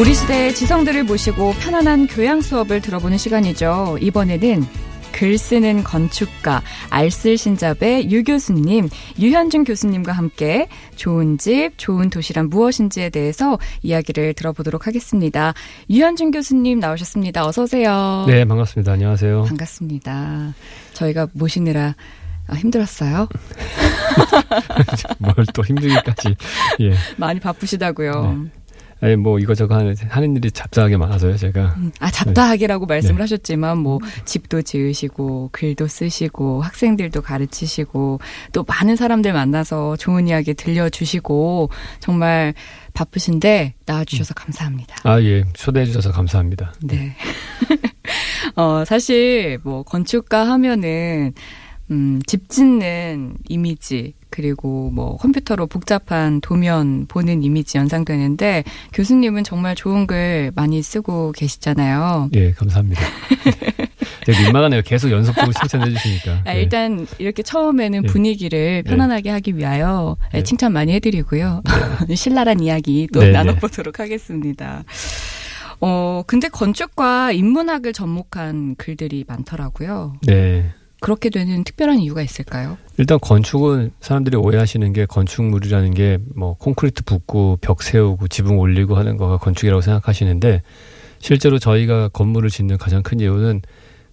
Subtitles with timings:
[0.00, 3.98] 우리 시대의 지성들을 모시고 편안한 교양 수업을 들어보는 시간이죠.
[4.00, 4.64] 이번에는
[5.12, 8.88] 글 쓰는 건축가 알쓸신잡의 유 교수님,
[9.20, 15.52] 유현준 교수님과 함께 좋은 집, 좋은 도시란 무엇인지에 대해서 이야기를 들어보도록 하겠습니다.
[15.90, 17.46] 유현준 교수님 나오셨습니다.
[17.46, 18.24] 어서 오세요.
[18.26, 18.92] 네, 반갑습니다.
[18.92, 19.44] 안녕하세요.
[19.44, 20.54] 반갑습니다.
[20.94, 21.94] 저희가 모시느라
[22.48, 23.28] 아, 힘들었어요?
[25.20, 26.34] 뭘 또 힘들기까지.
[26.80, 26.92] 예.
[27.16, 28.38] 많이 바쁘시다고요.
[28.44, 28.50] 네.
[29.02, 31.74] 아니, 뭐 이거저거 하는, 하는 일이 잡다하게 많아서요, 제가.
[31.76, 32.94] 음, 아, 잡다하게라고 네.
[32.94, 38.20] 말씀을 하셨지만, 뭐, 집도 지으시고, 글도 쓰시고, 학생들도 가르치시고,
[38.52, 42.54] 또 많은 사람들 만나서 좋은 이야기 들려주시고, 정말
[42.94, 44.94] 바쁘신데, 나와주셔서 감사합니다.
[45.02, 45.42] 아, 예.
[45.52, 46.72] 초대해 주셔서 감사합니다.
[46.82, 47.16] 네.
[48.54, 51.32] 어, 사실, 뭐, 건축가 하면은,
[51.92, 60.06] 음, 집 짓는 이미지, 그리고 뭐 컴퓨터로 복잡한 도면 보는 이미지 연상되는데 교수님은 정말 좋은
[60.06, 62.30] 글 많이 쓰고 계시잖아요.
[62.32, 63.02] 예, 감사합니다.
[64.24, 64.82] 되게 민망하네요.
[64.82, 66.42] 계속 연속적으로 칭찬해 주시니까.
[66.46, 66.62] 아, 예.
[66.62, 68.06] 일단 이렇게 처음에는 예.
[68.06, 70.42] 분위기를 편안하게 하기 위하여 네.
[70.42, 71.62] 칭찬 많이 해드리고요.
[72.14, 73.32] 신랄한 이야기 또 네, 네.
[73.32, 74.84] 나눠보도록 하겠습니다.
[75.80, 80.14] 어, 근데 건축과 인문학을 접목한 글들이 많더라고요.
[80.22, 80.72] 네.
[81.02, 82.78] 그렇게 되는 특별한 이유가 있을까요?
[82.96, 89.16] 일단 건축은 사람들이 오해하시는 게 건축물이라는 게 뭐 콘크리트 붓고 벽 세우고 지붕 올리고 하는
[89.18, 90.62] 거가 건축이라고 생각하시는데
[91.18, 93.60] 실제로 저희가 건물을 짓는 가장 큰 이유는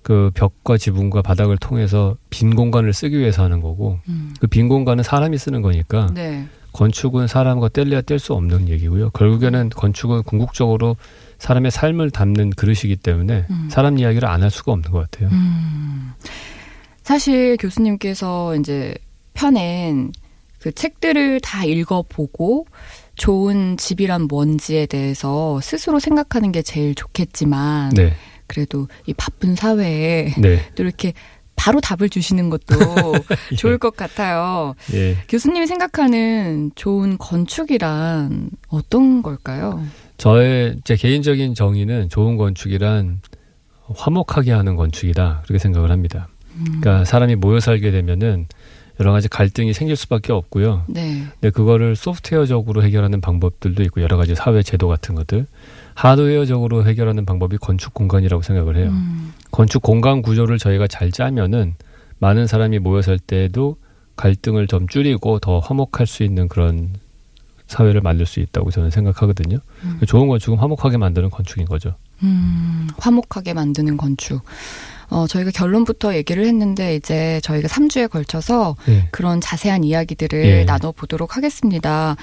[0.02, 4.34] 그 벽과 지붕과 바닥을 통해서 빈 공간을 쓰기 위해서 하는 거고 음.
[4.40, 6.48] 그빈 공간은 사람이 쓰는 거니까 네.
[6.74, 9.10] 건축은 사람과 뗄래야 뗄 수 없는 얘기고요.
[9.12, 10.96] 결국에는 건축은 궁극적으로
[11.40, 13.68] 사람의 삶을 담는 그릇이기 때문에 음.
[13.72, 15.30] 사람 이야기를 안 할 수가 없는 것 같아요.
[15.32, 16.14] 음.
[17.10, 18.94] 사실 교수님께서 이제
[19.34, 20.12] 펴낸
[20.60, 22.68] 그 책들을 다 읽어보고
[23.16, 28.14] 좋은 집이란 뭔지에 대해서 스스로 생각하는 게 제일 좋겠지만 네,
[28.46, 31.14] 그래도 이 바쁜 사회에 네, 또 이렇게
[31.56, 32.76] 바로 답을 주시는 것도
[33.58, 34.76] 좋을 것 같아요.
[34.94, 35.18] 예.
[35.28, 39.84] 교수님이 생각하는 좋은 건축이란 어떤 걸까요?
[40.18, 43.22] 저의 제 개인적인 정의는 좋은 건축이란
[43.96, 46.28] 화목하게 하는 건축이다 그렇게 생각을 합니다.
[46.56, 46.66] 음.
[46.82, 48.48] 그러니까 사람이 모여 살게 되면은
[49.00, 50.84] 여러 가지 갈등이 생길 수밖에 없고요.
[50.88, 51.24] 네.
[51.34, 55.48] 근데 그거를 소프트웨어적으로 해결하는 방법들도 있고 여러 가지 사회 제도 같은 것들
[55.94, 58.90] 하드웨어적으로 해결하는 방법이 건축 공간이라고 생각을 해요.
[58.90, 59.34] 음.
[59.52, 61.76] 건축 공간 구조를 저희가 잘 짜면은
[62.20, 63.78] 많은 사람이 모여 살 때에도
[64.18, 66.90] 갈등을 좀 줄이고 더 화목할 수 있는 그런
[67.68, 69.60] 사회를 만들 수 있다고 저는 생각하거든요.
[69.84, 70.00] 음.
[70.06, 71.96] 좋은 건축은 화목하게 만드는 건축인 거죠.
[72.24, 74.42] 음, 화목하게 만드는 건축.
[75.10, 79.08] 어, 저희가 결론부터 얘기를 했는데 이제 저희가 3주에 걸쳐서 네.
[79.12, 80.64] 그런 자세한 이야기들을 예.
[80.66, 82.16] 나눠보도록 하겠습니다.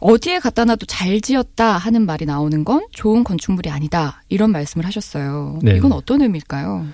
[0.00, 4.22] 어디에 갖다 놔도 잘 지었다 하는 말이 나오는 건 좋은 건축물이 아니다.
[4.28, 5.58] 이런 말씀을 하셨어요.
[5.62, 5.76] 네.
[5.76, 6.86] 이건 어떤 의미일까요?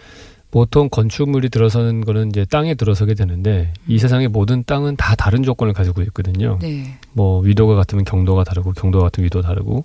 [0.51, 5.73] 보통 건축물이 들어서는 거는 이제 땅에 들어서게 되는데 이 세상의 모든 땅은 다 다른 조건을
[5.73, 6.59] 가지고 있거든요.
[6.61, 6.99] 네.
[7.13, 9.85] 뭐 위도가 같으면 경도가 다르고 경도가 같으면 위도 다르고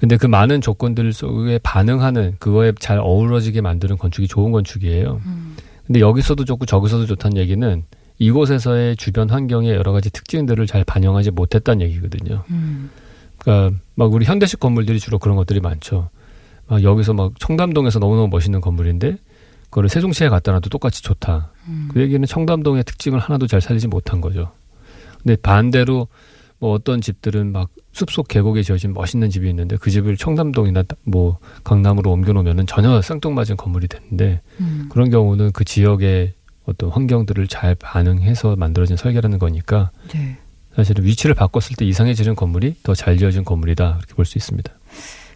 [0.00, 5.20] 근데 그 많은 조건들 속에 반응하는 그거에 잘 어우러지게 만드는 건축이 좋은 건축이에요.
[5.26, 5.56] 음,
[5.86, 7.84] 근데 여기서도 좋고 저기서도 좋다는 얘기는
[8.16, 12.44] 이곳에서의 주변 환경의 여러 가지 특징들을 잘 반영하지 못했다는 얘기거든요.
[12.48, 12.88] 음,
[13.36, 16.08] 그러니까 막 우리 현대식 건물들이 주로 그런 것들이 많죠.
[16.66, 19.18] 막 여기서 막 청담동에서 너무너무 멋있는 건물인데
[19.64, 21.52] 그거를 세종시에 갖다 놔도 똑같이 좋다.
[21.68, 21.90] 음.
[21.92, 24.52] 그 얘기는 청담동의 특징을 하나도 잘 살리지 못한 거죠.
[25.22, 26.08] 근데 반대로
[26.58, 32.12] 뭐 어떤 집들은 막 숲속 계곡에 지어진 멋있는 집이 있는데 그 집을 청담동이나 뭐 강남으로
[32.12, 34.88] 옮겨놓으면은 전혀 쌍뚱맞은 건물이 되는데 음.
[34.90, 36.34] 그런 경우는 그 지역의
[36.66, 40.38] 어떤 환경들을 잘 반응해서 만들어진 설계라는 거니까 네.
[40.76, 44.72] 사실은 위치를 바꿨을 때 이상해지는 건물이 더 잘 지어진 건물이다 그렇게 볼 수 있습니다.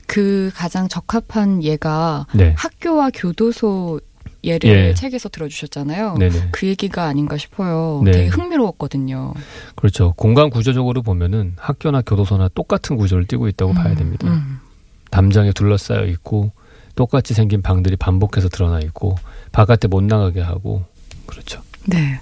[0.07, 4.01] 그 가장 적합한 예가 네, 학교와 교도소
[4.45, 4.95] 예를 예.
[4.95, 6.17] 책에서 들어주셨잖아요.
[6.19, 6.49] 네네.
[6.53, 8.03] 그 얘기가 아닌가 싶어요.
[8.05, 8.13] 네.
[8.13, 9.35] 되게 흥미로웠거든요.
[9.75, 10.13] 그렇죠.
[10.17, 14.29] 공간 구조적으로 보면은 학교나 교도소나 똑같은 구조를 띠고 있다고 음, 봐야 됩니다.
[14.29, 14.61] 음.
[15.11, 16.53] 담장에 둘러싸여 있고
[16.95, 19.17] 똑같이 생긴 방들이 반복해서 드러나 있고
[19.53, 20.85] 바깥에 못 나가게 하고
[21.27, 21.61] 그렇죠.
[21.87, 22.21] 네.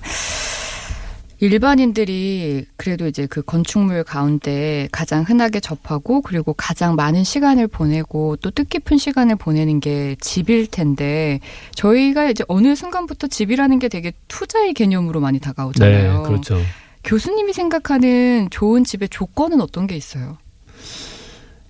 [1.42, 8.52] 일반인들이 그래도 이제 그 건축물 가운데 가장 흔하게 접하고 그리고 가장 많은 시간을 보내고 또
[8.52, 11.40] 뜻깊은 시간을 보내는 게 집일 텐데
[11.74, 16.22] 저희가 이제 어느 순간부터 집이라는 게 되게 투자의 개념으로 많이 다가오잖아요.
[16.22, 16.60] 네, 그렇죠.
[17.02, 20.38] 교수님이 생각하는 좋은 집의 조건은 어떤 게 있어요?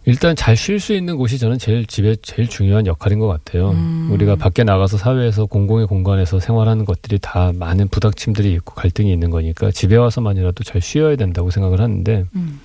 [0.04, 3.70] 일단 잘 쉴 수 있는 곳이 저는 제일 집에 제일 중요한 역할인 것 같아요.
[3.70, 4.08] 음.
[4.10, 9.70] 우리가 밖에 나가서 사회에서 공공의 공간에서 생활하는 것들이 다 많은 부닥침들이 있고 갈등이 있는 거니까
[9.70, 12.60] 집에 와서만이라도 잘 쉬어야 된다고 생각을 하는데 음.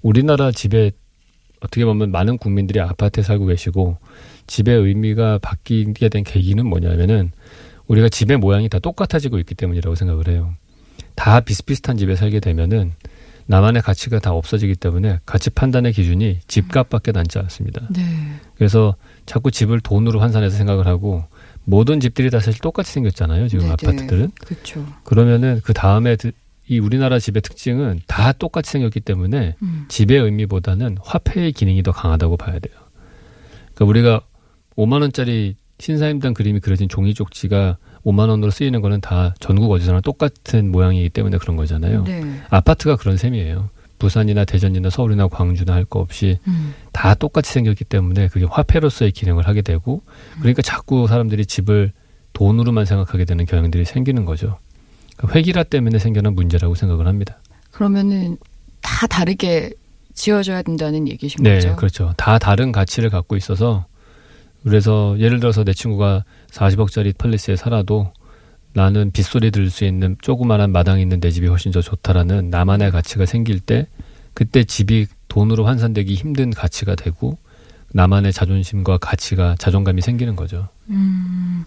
[0.00, 0.92] 우리나라 집에
[1.60, 3.98] 어떻게 보면 많은 국민들이 아파트에 살고 계시고
[4.46, 7.32] 집의 의미가 바뀌게 된 계기는 뭐냐면은
[7.86, 10.54] 우리가 집의 모양이 다 똑같아지고 있기 때문이라고 생각을 해요.
[11.14, 12.92] 다 비슷비슷한 집에 살게 되면은
[13.48, 17.86] 나만의 가치가 다 없어지기 때문에 가치 판단의 기준이 집값밖에 남지 않습니다.
[17.90, 18.02] 네.
[18.56, 21.24] 그래서 자꾸 집을 돈으로 환산해서 생각을 하고
[21.64, 23.48] 모든 집들이 다 사실 똑같이 생겼잖아요.
[23.48, 23.72] 지금 네네.
[23.72, 24.30] 아파트들은.
[24.44, 24.86] 그렇죠.
[25.04, 26.32] 그러면은 그 다음에 드-
[26.68, 29.86] 이 우리나라 집의 특징은 다 똑같이 생겼기 때문에 음.
[29.88, 32.74] 집의 의미보다는 화폐의 기능이 더 강하다고 봐야 돼요.
[33.74, 34.20] 그러니까 우리가
[34.76, 37.78] 5만 원짜리 신사임당 그림이 그려진 종이 쪽지가
[38.08, 42.04] 5만 원으로 쓰이는 거는 다 전국 어디서나 똑같은 모양이기 때문에 그런 거잖아요.
[42.04, 42.22] 네.
[42.50, 43.68] 아파트가 그런 셈이에요.
[43.98, 46.72] 부산이나 대전이나 서울이나 광주나 할 거 없이 음.
[46.92, 50.02] 다 똑같이 생겼기 때문에 그게 화폐로서의 기능을 하게 되고
[50.38, 51.92] 그러니까 자꾸 사람들이 집을
[52.32, 54.58] 돈으로만 생각하게 되는 경향들이 생기는 거죠.
[55.16, 57.38] 그러니까 회기라 때문에 생겨난 문제라고 생각을 합니다.
[57.72, 58.36] 그러면은
[58.80, 59.70] 다 다르게
[60.14, 61.76] 지어져야 된다는 얘기신 네, 거죠?
[61.76, 62.14] 그렇죠.
[62.16, 63.86] 다 다른 가치를 갖고 있어서
[64.64, 68.12] 그래서 예를 들어서 내 친구가 40억짜리 팰리스에 살아도
[68.72, 73.26] 나는 빗소리 들을 수 있는 조그마한 마당이 있는 내 집이 훨씬 더 좋다라는 나만의 가치가
[73.26, 73.86] 생길 때
[74.34, 77.38] 그때 집이 돈으로 환산되기 힘든 가치가 되고
[77.92, 80.68] 나만의 자존심과 가치가 자존감이 생기는 거죠.
[80.90, 81.64] 음,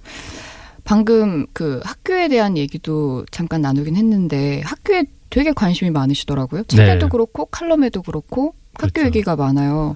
[0.84, 6.64] 방금 그 학교에 대한 얘기도 잠깐 나누긴 했는데 학교에 되게 관심이 많으시더라고요.
[6.66, 7.10] 책에도 네.
[7.10, 9.06] 그렇고 칼럼에도 그렇고 학교 그렇죠.
[9.08, 9.96] 얘기가 많아요.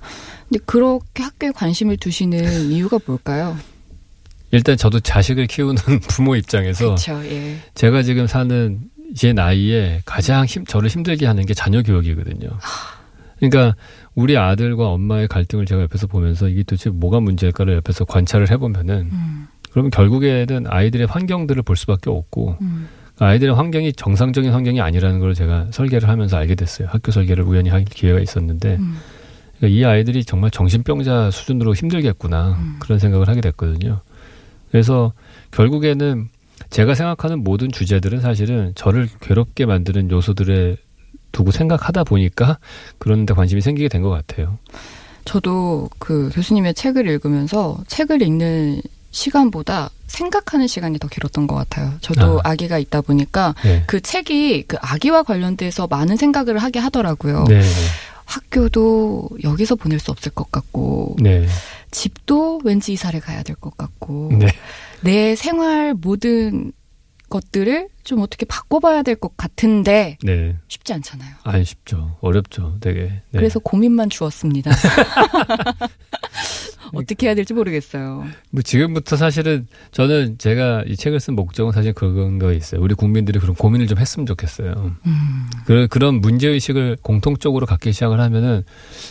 [0.50, 3.58] 근데 그렇게 학교에 관심을 두시는 이유가 뭘까요?
[4.52, 5.76] 일단 저도 자식을 키우는
[6.08, 7.24] 부모 입장에서 그렇죠.
[7.26, 7.58] 예.
[7.74, 8.80] 제가 지금 사는
[9.16, 12.50] 제 나이에 가장 힘, 저를 힘들게 하는 게 자녀 교육이거든요.
[13.40, 13.76] 그러니까
[14.14, 19.48] 우리 아들과 엄마의 갈등을 제가 옆에서 보면서 이게 도대체 뭐가 문제일까를 옆에서 관찰을 해보면은 음,
[19.72, 22.88] 그러면 결국에는 아이들의 환경들을 볼 수밖에 없고 음,
[23.20, 26.88] 아이들의 환경이 정상적인 환경이 아니라는 걸 제가 설계를 하면서 알게 됐어요.
[26.92, 28.98] 학교 설계를 우연히 할 기회가 있었는데 음.
[29.58, 32.76] 그러니까 이 아이들이 정말 정신병자 수준으로 힘들겠구나 음.
[32.80, 34.02] 그런 생각을 하게 됐거든요.
[34.70, 35.14] 그래서
[35.52, 36.28] 결국에는
[36.70, 40.78] 제가 생각하는 모든 주제들은 사실은 저를 괴롭게 만드는 요소들에
[41.32, 42.60] 두고 생각하다 보니까
[42.98, 44.58] 그런 데 관심이 생기게 된 것 같아요.
[45.26, 51.94] 저도 그 교수님의 책을 읽으면서 책을 읽는 시간보다 생각하는 시간이 더 길었던 것 같아요.
[52.02, 52.50] 저도 아.
[52.52, 52.56] 아.
[52.56, 53.84] 기가 있다 보니까 네.
[53.86, 57.46] 그 책이 그 아기와 관련돼서 많은 생각을 하게 하더라고요.
[57.48, 57.62] 네.
[58.26, 61.48] 학교도 여기서 보낼 수 없을 것 같고 네.
[61.92, 64.48] 집도 왠지 이사를 가야 될 것 같고 네.
[65.02, 66.72] 내 생활 모든
[67.30, 70.56] 것들을 좀 어떻게 바꿔봐야 될 것 같은데 네.
[70.68, 71.36] 쉽지 않잖아요.
[71.44, 72.18] 안 쉽죠.
[72.22, 72.78] 어렵죠.
[72.80, 73.02] 되게.
[73.02, 73.22] 네.
[73.32, 74.72] 그래서 고민만 주었습니다.
[76.96, 78.26] 어떻게 해야 될지 모르겠어요.
[78.52, 82.82] 뭐 지금부터 사실은 저는 제가 이 책을 쓴 목적은 사실 그런 거 있어요.
[82.82, 84.96] 우리 국민들이 그런 고민을 좀 했으면 좋겠어요.
[85.06, 88.64] 음, 그, 그런 문제 의식을 공통적으로 갖기 시작을 하면은,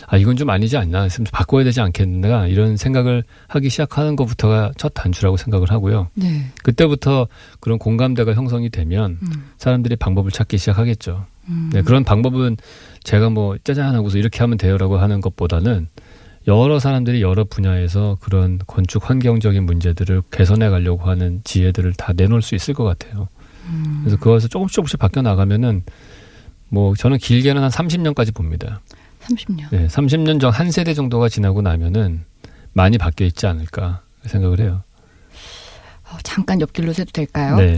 [0.07, 1.07] 아, 이건 좀 아니지 않나.
[1.09, 2.47] 좀 바꿔야 되지 않겠나.
[2.47, 6.09] 이런 생각을 하기 시작하는 것부터가 첫 단추라고 생각을 하고요.
[6.15, 6.51] 네.
[6.63, 7.27] 그때부터
[7.59, 11.25] 그런 공감대가 형성이 되면 음, 사람들이 방법을 찾기 시작하겠죠.
[11.49, 11.69] 음.
[11.73, 12.57] 네, 그런 방법은
[13.03, 15.87] 제가 뭐 짜잔 하고서 이렇게 하면 돼요라고 하는 것보다는
[16.47, 22.55] 여러 사람들이 여러 분야에서 그런 건축 환경적인 문제들을 개선해 가려고 하는 지혜들을 다 내놓을 수
[22.55, 23.27] 있을 것 같아요.
[23.67, 24.01] 음.
[24.03, 25.83] 그래서 그것을 조금씩 조금씩 바뀌어 나가면은
[26.69, 28.81] 뭐 저는 길게는 한 30년까지 봅니다.
[29.21, 29.69] 30년.
[29.71, 32.25] 네, 30년 전 한 세대 정도가 지나고 나면은
[32.73, 34.83] 많이 바뀌어 있지 않을까 생각을 해요.
[36.11, 37.55] 어, 잠깐 옆길로 새도 될까요?
[37.55, 37.75] 네.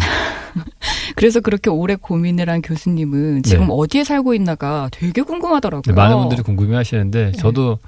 [1.15, 3.73] 그래서 그렇게 오래 고민을 한 교수님은 지금 네.
[3.73, 5.83] 어디에 살고 있나가 되게 궁금하더라고요.
[5.85, 7.79] 네, 많은 분들이 궁금해 하시는데 저도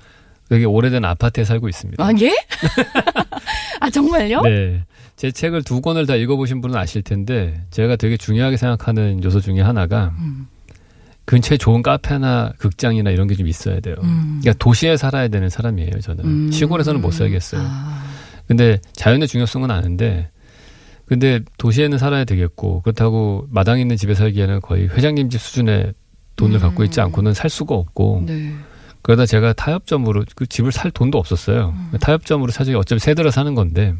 [0.49, 2.03] 되게 오래된 아파트에 살고 있습니다.
[2.03, 2.33] 아, 예?
[3.79, 4.41] 아, 정말요?
[4.41, 4.83] 네.
[5.15, 9.59] 제 책을 두 권을 다 읽어보신 분은 아실 텐데 제가 되게 중요하게 생각하는 요소 중에
[9.61, 10.47] 하나가 음,
[11.25, 13.95] 근처에 좋은 카페나 극장이나 이런 게 좀 있어야 돼요.
[14.01, 14.39] 음.
[14.41, 16.23] 그러니까 도시에 살아야 되는 사람이에요, 저는.
[16.25, 16.51] 음.
[16.51, 17.61] 시골에서는 못 살겠어요.
[17.63, 18.03] 아,
[18.47, 20.29] 근데 자연의 중요성은 아는데
[21.05, 25.93] 근데 도시에는 살아야 되겠고 그렇다고 마당 있는 집에 살기에는 거의 회장님 집 수준의
[26.37, 26.61] 돈을 음.
[26.61, 28.53] 갖고 있지 않고는 살 수가 없고 네.
[29.01, 31.73] 그러다 제가 타협점으로 그 집을 살 돈도 없었어요.
[31.75, 31.97] 음.
[31.99, 33.95] 타협점으로 사실 어차피 세 들어 사는 건데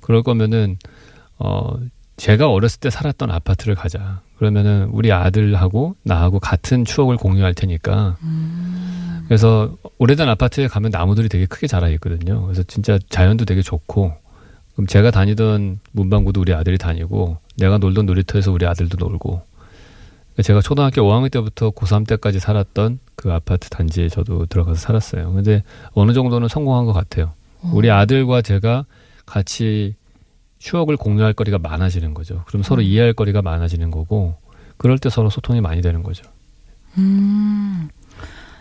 [0.00, 0.78] 그럴 거면은
[1.38, 1.76] 어
[2.16, 4.20] 제가 어렸을 때 살았던 아파트를 가자.
[4.38, 8.16] 그러면은 우리 아들하고 나하고 같은 추억을 공유할 테니까.
[8.22, 9.24] 음.
[9.26, 12.42] 그래서 오래된 아파트에 가면 나무들이 되게 크게 자라 있거든요.
[12.42, 14.12] 그래서 진짜 자연도 되게 좋고.
[14.74, 19.42] 그럼 제가 다니던 문방구도 우리 아들이 다니고, 내가 놀던 놀이터에서 우리 아들도 놀고.
[20.42, 25.32] 제가 초등학교 5학년 때부터 고3 때까지 살았던 그 아파트 단지에 저도 들어가서 살았어요.
[25.32, 25.62] 근데
[25.92, 27.32] 어느 정도는 성공한 것 같아요.
[27.72, 28.84] 우리 아들과 제가
[29.24, 29.94] 같이
[30.58, 32.42] 추억을 공유할 거리가 많아지는 거죠.
[32.46, 32.86] 그럼 서로 음.
[32.86, 34.36] 이해할 거리가 많아지는 거고,
[34.76, 36.24] 그럴 때 서로 소통이 많이 되는 거죠.
[36.98, 37.88] 음,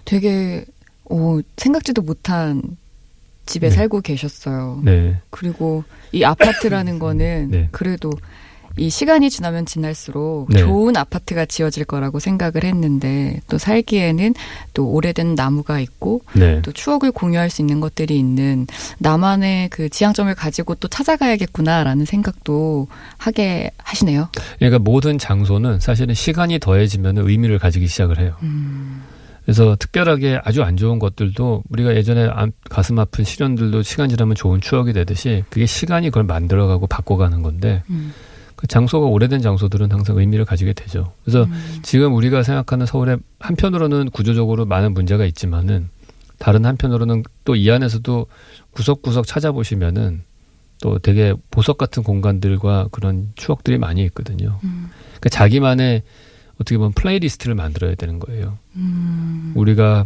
[0.05, 0.65] 되게,
[1.05, 2.62] 오, 생각지도 못한
[3.46, 3.75] 집에 네.
[3.75, 4.82] 살고 계셨어요.
[4.84, 5.20] 네.
[5.29, 7.70] 그리고 이 아파트라는 거는 네.
[7.72, 8.12] 그래도
[8.77, 10.60] 이 시간이 지나면 지날수록 네.
[10.60, 14.34] 좋은 아파트가 지어질 거라고 생각을 했는데 또 살기에는
[14.74, 16.62] 또 오래된 나무가 있고 네.
[16.62, 18.67] 또 추억을 공유할 수 있는 것들이 있는
[19.00, 24.29] 나만의 그 지향점을 가지고 또 찾아가야겠구나라는 생각도 하게 하시네요.
[24.60, 28.36] 그러니까 모든 장소는 사실은 시간이 더해지면 의미를 가지기 시작을 해요.
[28.44, 29.03] 음.
[29.46, 32.27] 그래서 특별하게 아주 안 좋은 것들도 우리가 예전에
[32.70, 38.12] 가슴 아픈 시련들도 시간 지나면 좋은 추억이 되듯이 그게 시간이 그걸 만들어가고 바꿔가는 건데 음.
[38.55, 41.12] 그 장소가 오래된 장소들은 항상 의미를 가지게 되죠.
[41.24, 41.79] 그래서 음.
[41.83, 45.89] 지금 우리가 생각하는 서울에 한편으로는 구조적으로 많은 문제가 있지만은
[46.38, 48.25] 다른 한편으로는 또 이 안에서도
[48.71, 50.24] 구석구석 찾아보시면은
[50.81, 54.59] 또 되게 보석 같은 공간들과 그런 추억들이 많이 있거든요.
[54.63, 54.89] 음.
[55.12, 56.03] 그러니까 자기만의
[56.55, 58.57] 어떻게 보면 playlist를 만들어야 되는 거예요.
[58.75, 59.53] 음.
[59.55, 60.05] 우리가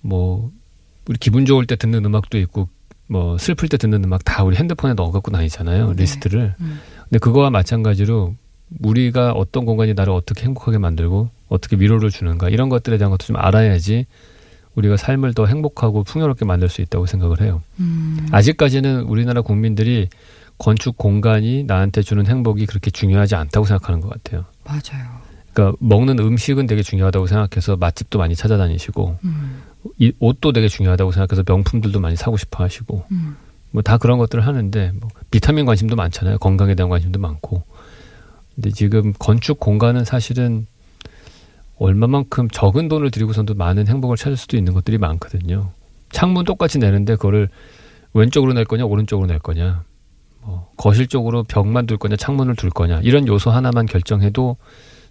[0.00, 0.50] 뭐
[1.08, 2.68] 우리 기분 좋을 때 듣는 음악도 있고
[3.08, 5.94] 뭐 슬플 때 듣는 음악 다 우리 핸드폰에 넣어 갖고 다니잖아요.
[5.94, 6.02] 네.
[6.02, 6.54] 리스트를.
[6.60, 6.80] 음.
[7.08, 8.34] 근데 그거와 마찬가지로
[8.82, 13.36] 우리가 어떤 공간이 나를 어떻게 행복하게 만들고 어떻게 위로를 주는가 이런 것들에 대한 것도 좀
[13.36, 14.06] 알아야지
[14.74, 17.62] 우리가 삶을 더 행복하고 풍요롭게 만들 수 있다고 생각을 해요.
[17.80, 18.28] 음.
[18.30, 20.08] 아직까지는 우리나라 국민들이
[20.58, 24.44] 건축 공간이 나한테 주는 행복이 그렇게 중요하지 않다고 생각하는 것 같아요.
[24.64, 25.28] 맞아요.
[25.52, 29.62] 그러니까 먹는 음식은 되게 중요하다고 생각해서 맛집도 많이 찾아다니시고 음.
[29.98, 33.36] 이 옷도 되게 중요하다고 생각해서 명품들도 많이 사고 싶어 하시고 음.
[33.70, 36.38] 뭐 다 그런 것들을 하는데 뭐 비타민 관심도 많잖아요.
[36.38, 37.62] 건강에 대한 관심도 많고.
[38.54, 40.66] 근데 지금 건축 공간은 사실은
[41.78, 45.70] 얼마만큼 적은 돈을 들이고선도 많은 행복을 찾을 수도 있는 것들이 많거든요.
[46.10, 47.48] 창문 똑같이 내는데 그거를
[48.14, 49.84] 왼쪽으로 낼 거냐 오른쪽으로 낼 거냐
[50.40, 54.56] 뭐 거실 쪽으로 벽만 둘 거냐 창문을 둘 거냐 이런 요소 하나만 결정해도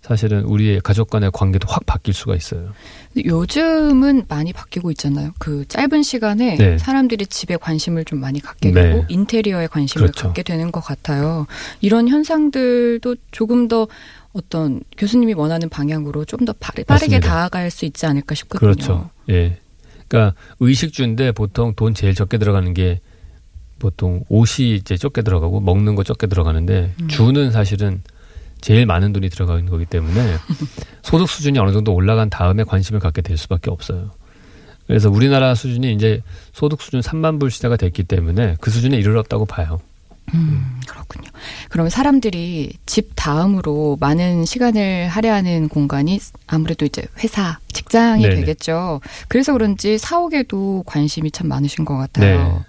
[0.07, 2.71] 사실은 우리의 가족 간의 관계도 확 바뀔 수가 있어요.
[3.17, 5.33] 요즘은 많이 바뀌고 있잖아요.
[5.37, 6.77] 그 짧은 시간에 네.
[6.77, 9.05] 사람들이 집에 관심을 좀 많이 갖게 되고 네.
[9.09, 10.27] 인테리어에 관심을 그렇죠.
[10.27, 11.45] 갖게 되는 것 같아요.
[11.81, 13.87] 이런 현상들도 조금 더
[14.33, 18.71] 어떤 교수님이 원하는 방향으로 좀 더 빠르게 다가갈 수 있지 않을까 싶거든요.
[18.71, 19.09] 그렇죠.
[19.29, 19.57] 예.
[20.07, 23.01] 그러니까 의식주인데 보통 돈 제일 적게 들어가는 게
[23.79, 27.07] 보통 옷이 이제 적게 들어가고 먹는 거 적게 들어가는데 음.
[27.09, 28.01] 주는 사실은
[28.61, 30.37] 제일 많은 돈이 들어가는 거기 때문에
[31.03, 34.11] 소득 수준이 어느 정도 올라간 다음에 관심을 갖게 될 수밖에 없어요.
[34.87, 36.21] 그래서 우리나라 수준이 이제
[36.53, 39.79] 소득 수준 3만 불 시대가 됐기 때문에 그 수준에 이르렀다고 봐요.
[40.33, 41.29] 음, 그렇군요.
[41.69, 48.35] 그러면 사람들이 집 다음으로 많은 시간을 할애하는 공간이 아무래도 이제 회사, 직장이 네네.
[48.35, 48.99] 되겠죠.
[49.29, 52.65] 그래서 그런지 사옥에도 관심이 참 많으신 것 같아요.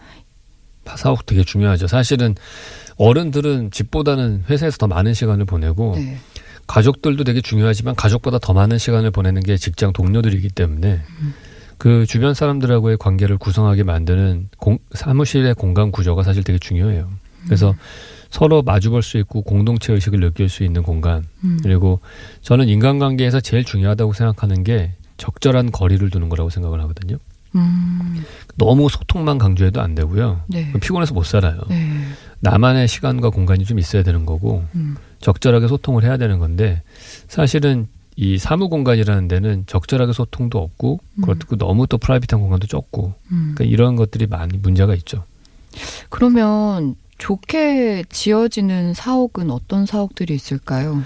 [0.85, 0.97] 네.
[0.97, 1.87] 사옥 되게 중요하죠.
[1.87, 2.35] 사실은
[2.99, 6.19] 어른들은 집보다는 회사에서 더 많은 시간을 보내고 네.
[6.67, 11.35] 가족들도 되게 중요하지만 가족보다 더 많은 시간을 보내는 게 직장 동료들이기 때문에 음.
[11.79, 17.09] 그 주변 사람들하고의 관계를 구성하게 만드는 공, 사무실의 공간 구조가 사실 되게 중요해요.
[17.45, 17.77] 그래서 음.
[18.31, 21.59] 서로 마주볼 수 있고 공동체 의식을 느낄 수 있는 공간 음.
[21.63, 22.01] 그리고
[22.43, 27.17] 저는 인간관계에서 제일 중요하다고 생각하는 게 적절한 거리를 두는 거라고 생각을 하거든요.
[27.55, 28.25] 음.
[28.57, 30.43] 너무 소통만 강조해도 안 되고요.
[30.49, 30.73] 네.
[30.81, 31.61] 피곤해서 못 살아요.
[31.69, 32.03] 네.
[32.41, 34.97] 나만의 시간과 공간이 좀 있어야 되는 거고 음.
[35.21, 36.83] 적절하게 소통을 해야 되는 건데
[37.27, 41.23] 사실은 이 사무 공간이라는 데는 적절하게 소통도 없고 음.
[41.23, 43.55] 그렇고 너무 또 프라이빗한 공간도 적고 음.
[43.55, 45.25] 그러니까 이런 것들이 많이 문제가 있죠.
[46.09, 51.03] 그러면 좋게 지어지는 사옥은 어떤 사옥들이 있을까요?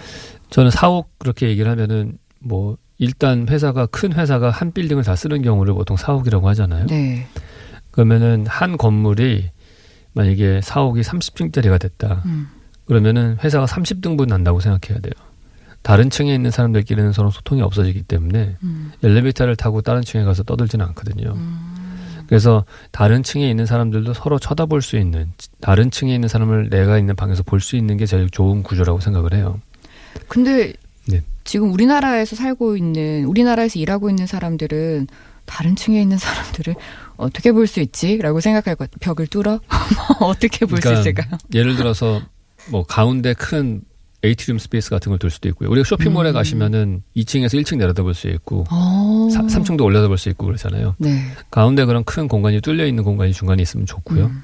[0.51, 5.75] 저는 사옥 그렇게 얘기를 하면은 뭐 일단 회사가 큰 회사가 한 빌딩을 다 쓰는 경우를
[5.75, 6.87] 보통 사옥이라고 하잖아요.
[6.87, 7.27] 네.
[7.91, 9.51] 그러면은 한 건물이
[10.15, 12.23] 만약에 사옥이 30층짜리가 됐다.
[12.27, 12.49] 음.
[12.87, 15.13] 그러면은 회사가 30등분 난다고 생각해야 돼요.
[15.83, 18.93] 다른 층에 있는 사람들끼리는 서로 소통이 없어지기 때문에 음.
[19.03, 21.33] 엘리베이터를 타고 다른 층에 가서 떠들지는 않거든요.
[21.35, 22.25] 음.
[22.29, 27.15] 그래서 다른 층에 있는 사람들도 서로 쳐다볼 수 있는 다른 층에 있는 사람을 내가 있는
[27.17, 29.61] 방에서 볼 수 있는 게 제일 좋은 구조라고 생각을 해요.
[30.29, 30.73] 근데
[31.09, 31.23] 네.
[31.45, 35.09] 지금 우리나라에서 살고 있는 우리나라에서 일하고 있는 사람들은
[35.45, 36.75] 다른 층에 있는 사람들을
[37.17, 38.17] 어떻게 볼 수 있지?
[38.19, 39.61] 라고 생각할 것 벽을 뚫어?
[40.21, 41.39] 어떻게 볼수 그러니까 있을까요?
[41.55, 42.21] 예를 들어서
[42.71, 43.83] 뭐 가운데 큰
[44.25, 45.69] atrium space 같은 걸 둘 수도 있고요.
[45.71, 46.35] 우리가 쇼핑몰에 음.
[46.35, 49.29] 가시면은 2층에서 1층 내려다볼 수 있고 어.
[49.33, 50.95] 3층도 올려다볼 수 있고 그러잖아요.
[50.99, 51.23] 네.
[51.51, 54.27] 가운데 그런 큰 공간이 뚫려 있는 공간이 중간에 있으면 좋고요.
[54.27, 54.43] 음,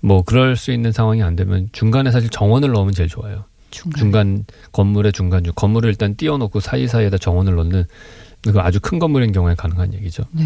[0.00, 3.44] 뭐 그럴 수 있는 상황이 안 되면 중간에 사실 정원을 넣으면 제일 좋아요.
[3.70, 3.98] 중간.
[3.98, 7.84] 중간 건물의 중간 중 건물을 일단 띄워놓고 사이사이에다 정원을 넣는
[8.42, 10.22] 그 아주 큰 건물인 경우에 가능한 얘기죠.
[10.30, 10.44] 네.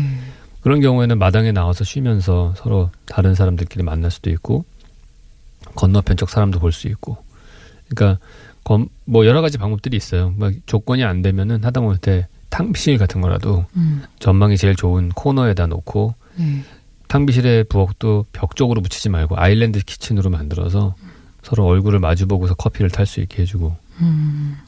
[0.61, 4.65] 그런 경우에는 마당에 나와서 쉬면서 서로 다른 사람들끼리 만날 수도 있고
[5.75, 7.19] 건너편 쪽 사람도 볼 수 있고
[7.89, 8.19] 그러니까
[8.65, 10.35] 검- 뭐 여러 가지 방법들이 있어요.
[10.37, 14.03] 막 조건이 안 되면은 하다못해 탕비실 같은 거라도 음.
[14.19, 16.63] 전망이 제일 좋은 코너에다 놓고 네.
[17.09, 20.95] 탕비실의 부엌도 벽 쪽으로 붙이지 말고 아일랜드 키친으로 만들어서
[21.43, 24.59] 서로 얼굴을 마주보고서 커피를 탈 수 있게 해주고 음.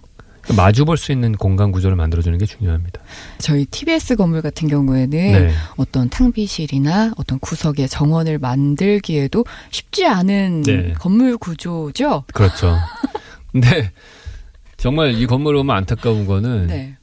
[0.42, 3.00] 그러니까 마주 볼 수 있는 공간 구조를 만들어주는 게 중요합니다.
[3.38, 5.52] 저희 TBS 건물 같은 경우에는 네.
[5.76, 10.92] 어떤 탕비실이나 어떤 구석에 정원을 만들기에도 쉽지 않은 네.
[10.98, 12.24] 건물 구조죠.
[12.34, 12.76] 그렇죠.
[13.52, 13.92] 근데
[14.76, 16.96] 정말 이 건물 오면 안타까운 거는 네.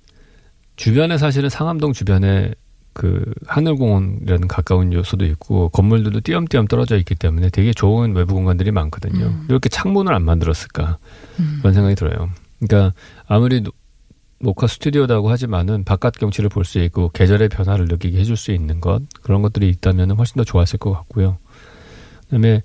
[0.76, 2.54] 주변에 사실은 상암동 주변에
[2.94, 9.26] 그 하늘공원이라는 가까운 요소도 있고 건물들도 띄엄띄엄 떨어져 있기 때문에 되게 좋은 외부 공간들이 많거든요.
[9.26, 9.46] 음.
[9.50, 10.98] 이렇게 창문을 안 만들었을까
[11.40, 11.58] 음.
[11.62, 12.32] 그런 생각이 들어요.
[12.60, 12.96] 그러니까
[13.28, 13.72] 아무리 노-
[14.40, 19.02] 녹화 스튜디오다고 하지만은 바깥 경치를 볼 수 있고 계절의 변화를 느끼게 해줄 수 있는 것
[19.22, 21.38] 그런 것들이 있다면 훨씬 더 좋았을 것 같고요.
[22.26, 22.62] 그다음에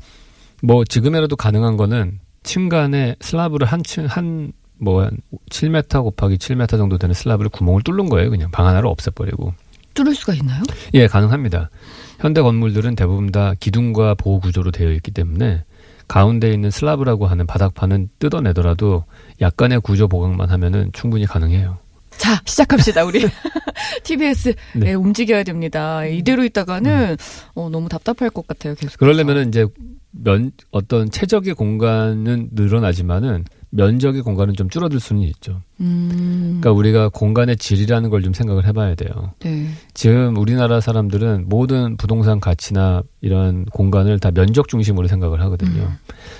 [0.62, 5.16] 뭐 지금이라도 가능한 거는 층간에 슬라브를 한층 한 뭐 한
[5.48, 8.30] 7m 곱하기 7m 정도 되는 슬라브를 구멍을 뚫는 거예요.
[8.30, 9.54] 그냥 방 하나를 없애버리고.
[9.94, 10.60] 뚫을 수가 있나요?
[10.94, 11.70] 예, 가능합니다.
[12.18, 15.62] 현대 건물들은 대부분 다 기둥과 보 구조로 되어 있기 때문에
[16.08, 19.04] 가운데 있는 슬라브라고 하는 바닥판은 뜯어내더라도
[19.40, 21.78] 약간의 구조 보강만 하면은 충분히 가능해요.
[22.18, 23.24] 자, 시작합시다, 우리.
[24.04, 24.86] TBS, 네.
[24.86, 26.04] 네, 움직여야 됩니다.
[26.04, 27.16] 이대로 있다가는,
[27.54, 28.98] 어, 너무 답답할 것 같아요, 계속.
[28.98, 29.66] 그러려면은 이제
[30.12, 33.44] 면 어떤 최적의 공간은 늘어나지만은
[33.74, 35.62] 면적의 공간은 좀 줄어들 수는 있죠.
[35.80, 36.58] 음.
[36.60, 39.32] 그러니까 우리가 공간의 질이라는 걸 좀 생각을 해봐야 돼요.
[39.40, 39.68] 네.
[39.94, 45.82] 지금 우리나라 사람들은 모든 부동산 가치나 이런 공간을 다 면적 중심으로 생각을 하거든요.
[45.84, 45.88] 음.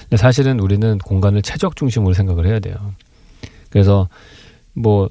[0.03, 2.75] 근데 사실은 우리는 공간을 최적 중심으로 생각을 해야 돼요.
[3.71, 4.09] 그래서
[4.75, 5.09] 뭐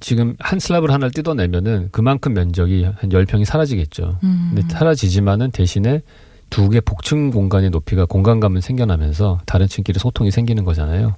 [0.00, 4.18] 지금 한 슬랍을 하나를 뜯어내면은 그만큼 면적이 한 10평이 사라지겠죠.
[4.22, 4.52] 음.
[4.54, 6.00] 근데 사라지지만은 대신에
[6.50, 11.14] 두 개 복층 공간의 높이가 공간감은 생겨나면서 다른 층끼리 소통이 생기는 거잖아요.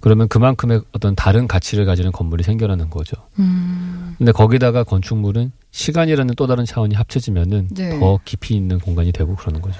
[0.00, 3.16] 그러면 그만큼의 어떤 다른 가치를 가지는 건물이 생겨나는 거죠.
[3.38, 4.14] 음.
[4.18, 7.98] 근데 거기다가 건축물은 시간이라는 또 다른 차원이 합쳐지면은 네.
[7.98, 9.78] 더 깊이 있는 공간이 되고 그러는 거죠.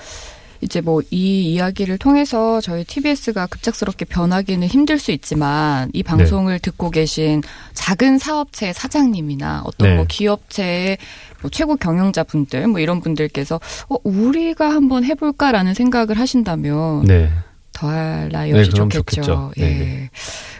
[0.60, 6.90] 이제 뭐 이 이야기를 통해서 저희 TBS가 급작스럽게 변하기는 힘들 수 있지만 이 방송을 듣고
[6.90, 7.42] 계신
[7.74, 9.96] 작은 사업체 사장님이나 어떤 네.
[9.96, 10.98] 뭐 기업체의
[11.40, 17.30] 뭐 최고 경영자분들 뭐 이런 분들께서 어 우리가 한번 해볼까라는 생각을 하신다면 네.
[17.78, 18.98] 더할 네, 좋겠죠.
[18.98, 19.52] 좋겠죠.
[19.58, 19.60] 예.
[19.60, 20.10] 네, 네.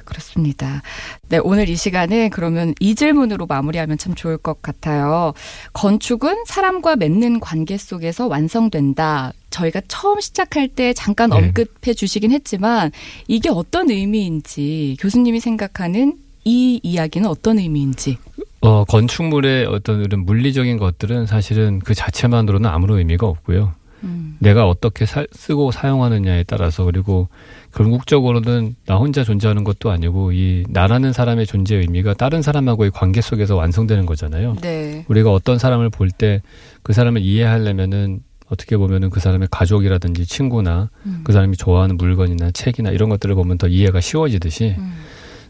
[0.05, 0.83] 그렇습니다.
[1.29, 5.35] 네, 오늘 이 시간에 그러면 이 질문으로 마무리하면 참 좋을 것 같아요.
[5.73, 9.33] 건축은 사람과 맺는 관계 속에서 완성된다.
[9.51, 11.37] 저희가 처음 시작할 때 잠깐 네.
[11.37, 12.93] 언급해 주시긴 했지만
[13.27, 18.17] 이게 어떤 의미인지 교수님이 생각하는 이 이야기는 어떤 의미인지.
[18.61, 23.75] 어, 건축물의 어떤 이런 물리적인 것들은 사실은 그 자체만으로는 아무런 의미가 없고요.
[24.05, 24.37] 음.
[24.39, 27.29] 내가 어떻게 사- 쓰고 사용하느냐에 따라서 그리고
[27.75, 33.57] 결국적으로는 나 혼자 존재하는 것도 아니고 이 나라는 사람의 존재의 의미가 다른 사람하고의 관계 속에서
[33.57, 34.57] 완성되는 거잖아요.
[34.61, 35.05] 네.
[35.09, 36.41] 우리가 어떤 사람을 볼 때
[36.83, 41.21] 그 사람을 이해하려면은 어떻게 보면은 그 사람의 가족이라든지 친구나 음.
[41.23, 44.95] 그 사람이 좋아하는 물건이나 책이나 이런 것들을 보면 더 이해가 쉬워지듯이 음.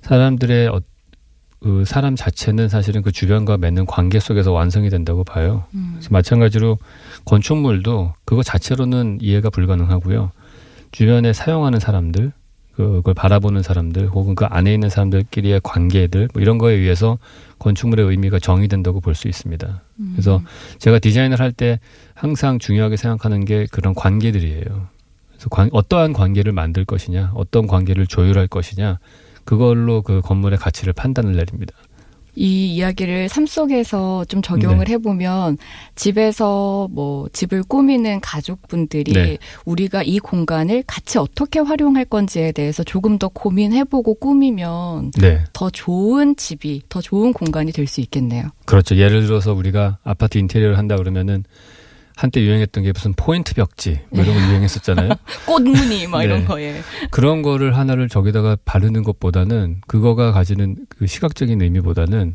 [0.03, 0.81] 사람들의 어,
[1.61, 5.65] 그 사람 자체는 사실은 그 주변과 맺는 관계 속에서 완성이 된다고 봐요.
[5.75, 5.91] 음.
[5.95, 6.79] 그래서 마찬가지로
[7.25, 10.31] 건축물도 그거 자체로는 이해가 불가능하고요.
[10.93, 12.33] 주변에 사용하는 사람들,
[12.77, 17.19] 그걸 바라보는 사람들, 혹은 그 안에 있는 사람들끼리의 관계들, 뭐 이런 거에 의해서
[17.59, 19.83] 건축물의 의미가 정의된다고 볼 수 있습니다.
[19.99, 20.11] 음.
[20.13, 20.41] 그래서
[20.79, 21.81] 제가 디자인을 할 때
[22.15, 24.63] 항상 중요하게 생각하는 게 그런 관계들이에요.
[25.33, 29.01] 그래서 관- 어떠한 관계를 만들 것이냐, 어떤 관계를 조율할 것이냐,
[29.49, 31.73] 그걸로 그 건물의 가치를 판단을 내립니다.
[32.35, 34.93] 이 이야기를 삶 속에서 좀 적용을 네.
[34.93, 35.57] 해보면
[35.95, 39.39] 집에서 뭐 집을 꾸미는 가족분들이 네.
[39.65, 45.43] 우리가 이 공간을 같이 어떻게 활용할 건지에 대해서 조금 더 고민해보고 꾸미면 네.
[45.55, 48.51] 더 좋은 집이 더 좋은 공간이 될 수 있겠네요.
[48.67, 48.97] 그렇죠.
[48.97, 51.45] 예를 들어서 우리가 아파트 인테리어를 한다 그러면은
[52.19, 55.11] 한때 유행했던 게 무슨 포인트 벽지 뭐 이런 거 유행했었잖아요.
[55.47, 56.25] 꽃무늬 막 네.
[56.25, 56.81] 이런 거에.
[57.13, 62.35] 그런 거를 하나를 저기다가 바르는 것보다는 그거가 가지는 그 시각적인 의미보다는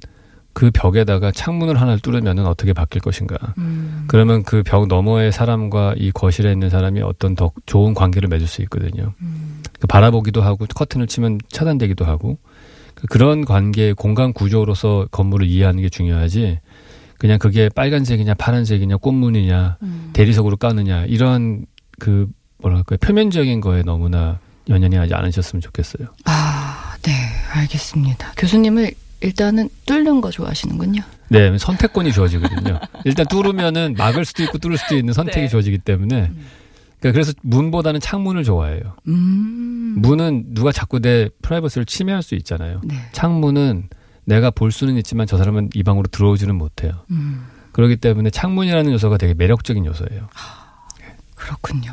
[0.54, 3.36] 그 벽에다가 창문을 하나를 뚫으면은 어떻게 바뀔 것인가.
[3.58, 4.06] 음.
[4.08, 8.62] 그러면 그 벽 너머의 사람과 이 거실에 있는 사람이 어떤 더 좋은 관계를 맺을 수
[8.62, 9.14] 있거든요.
[9.22, 9.64] 음.
[9.82, 12.38] 그 바라보기도 하고 커튼을 치면 차단되기도 하고
[12.96, 16.60] 그 그런 관계 공간 구조로서 건물을 이해하는 게 중요하지.
[17.18, 20.10] 그냥 그게 빨간색이냐 파란색이냐 꽃무늬냐 음.
[20.14, 21.66] 대리석으로 까느냐 이런
[22.00, 26.08] 그 뭐랄까 표면적인 거에 너무나 연연히 하지 않으셨으면 좋겠어요.
[26.26, 27.12] 아, 네,
[27.54, 28.34] 알겠습니다.
[28.38, 31.02] 교수님을 일단은 뚫는 거 좋아하시는군요.
[31.30, 32.80] 네, 선택권이 주어지거든요.
[33.06, 35.48] 일단 뚫으면은 막을 수도 있고 뚫을 수도 있는 선택이 네.
[35.48, 36.32] 주어지기 때문에
[37.00, 38.96] 그러니까 그래서 문보다는 창문을 좋아해요.
[39.08, 39.96] 음.
[39.98, 42.82] 문은 누가 자꾸 내 프라이버시를 침해할 수 있잖아요.
[42.84, 42.96] 네.
[43.12, 43.90] 창문은
[44.26, 46.92] 내가 볼 수는 있지만 저 사람은 이 방으로 들어오지는 못해요.
[47.12, 47.46] 음.
[47.72, 50.30] 그렇기 때문에 창문이라는 요소가 되게 매력적인 요소예요.
[51.36, 51.92] 그렇군요.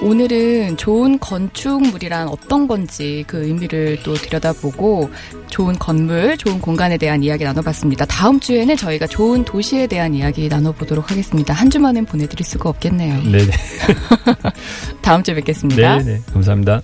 [0.00, 5.10] 오늘은 좋은 건축물이란 어떤 건지 그 의미를 또 들여다보고
[5.48, 8.04] 좋은 건물, 좋은 공간에 대한 이야기 나눠봤습니다.
[8.04, 11.52] 다음 주에는 저희가 좋은 도시에 대한 이야기 나눠보도록 하겠습니다.
[11.52, 13.22] 한 주만은 보내드릴 수가 없겠네요.
[13.24, 13.50] 네네.
[15.02, 15.98] 다음 주에 뵙겠습니다.
[15.98, 16.20] 네네.
[16.32, 16.80] 감사합니다.